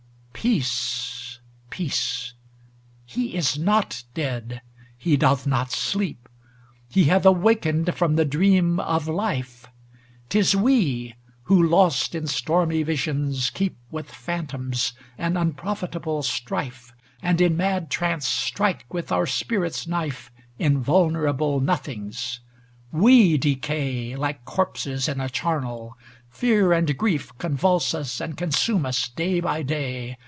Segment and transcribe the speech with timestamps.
[0.33, 1.39] XXXIX Peace,
[1.69, 2.33] peace!
[3.05, 4.63] he is not dead,
[4.97, 9.67] he doth not sleep ŌĆö He hath awakened from the dream of life
[10.25, 16.91] ŌĆö 'T is we, who, lost in stormy visions, keep With phantoms an unprofitable strife,
[17.21, 22.39] And in mad trance strike with our spir it's knife Invulnerable nothings.
[22.91, 25.99] We decay Like corpses in a charnel;
[26.31, 30.17] fear and grief Convulse us and consume us day by day.